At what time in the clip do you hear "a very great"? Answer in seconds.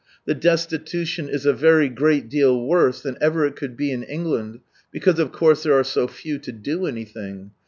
1.45-2.27